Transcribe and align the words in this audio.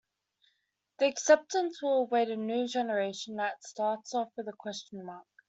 The 0.97 1.05
acceptance 1.05 1.79
will 1.79 1.99
await 1.99 2.31
a 2.31 2.35
new 2.35 2.67
generation 2.67 3.35
that 3.35 3.63
starts 3.63 4.15
off 4.15 4.29
with 4.35 4.47
a 4.47 4.53
question 4.53 5.05
mark. 5.05 5.27